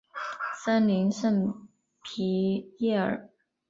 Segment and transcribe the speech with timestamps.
[0.55, 1.67] 森林圣
[2.01, 3.29] 皮耶尔。